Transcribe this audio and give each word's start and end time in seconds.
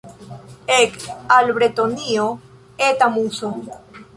Ek 0.75 0.95
al 1.35 1.53
Bretonio, 1.59 2.27
Eta 2.89 3.11
Muso! 3.19 3.53